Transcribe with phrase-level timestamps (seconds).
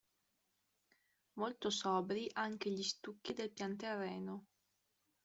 [1.33, 4.45] Molto sobri anche gli stucchi del pianterreno.